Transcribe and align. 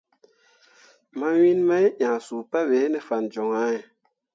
Mawin 1.19 1.59
mai 1.67 1.85
ʼnyah 1.91 2.17
suu 2.25 2.43
pabe 2.51 2.79
ne 2.91 2.99
fan 3.07 3.23
joŋ 3.33 3.49
ahe. 3.63 3.79